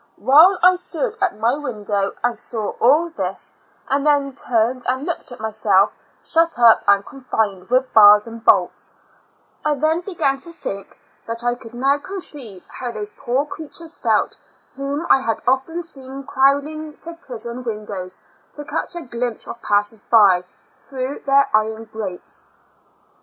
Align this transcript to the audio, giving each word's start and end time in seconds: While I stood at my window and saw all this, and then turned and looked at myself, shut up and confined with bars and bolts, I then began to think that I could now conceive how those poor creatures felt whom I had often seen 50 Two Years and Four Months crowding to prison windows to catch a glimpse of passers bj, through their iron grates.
While 0.17 0.57
I 0.63 0.73
stood 0.77 1.15
at 1.21 1.37
my 1.37 1.53
window 1.57 2.13
and 2.23 2.35
saw 2.35 2.71
all 2.79 3.11
this, 3.11 3.55
and 3.87 4.03
then 4.03 4.33
turned 4.33 4.83
and 4.87 5.05
looked 5.05 5.31
at 5.31 5.39
myself, 5.39 5.93
shut 6.23 6.57
up 6.57 6.81
and 6.87 7.05
confined 7.05 7.69
with 7.69 7.93
bars 7.93 8.25
and 8.25 8.43
bolts, 8.43 8.95
I 9.63 9.75
then 9.75 10.01
began 10.01 10.39
to 10.39 10.51
think 10.53 10.97
that 11.27 11.43
I 11.43 11.53
could 11.53 11.75
now 11.75 11.99
conceive 11.99 12.65
how 12.65 12.91
those 12.91 13.11
poor 13.11 13.45
creatures 13.45 13.95
felt 13.95 14.37
whom 14.75 15.05
I 15.07 15.21
had 15.21 15.39
often 15.45 15.83
seen 15.83 16.03
50 16.03 16.03
Two 16.03 16.03
Years 16.03 16.07
and 16.07 16.07
Four 16.07 16.13
Months 16.15 16.33
crowding 16.33 16.97
to 16.97 17.13
prison 17.27 17.63
windows 17.63 18.19
to 18.53 18.65
catch 18.65 18.95
a 18.95 19.01
glimpse 19.03 19.47
of 19.47 19.61
passers 19.61 20.01
bj, 20.01 20.45
through 20.79 21.19
their 21.27 21.47
iron 21.53 21.83
grates. 21.83 22.47